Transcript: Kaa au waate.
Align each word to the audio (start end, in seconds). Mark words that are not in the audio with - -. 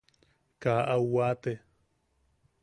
Kaa 0.63 0.79
au 0.93 1.03
waate. 1.13 1.53